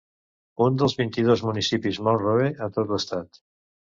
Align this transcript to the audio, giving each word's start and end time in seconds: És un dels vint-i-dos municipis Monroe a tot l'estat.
És 0.55 0.61
un 0.67 0.79
dels 0.81 0.95
vint-i-dos 1.01 1.43
municipis 1.49 1.99
Monroe 2.07 2.49
a 2.69 2.69
tot 2.79 2.95
l'estat. 2.95 3.41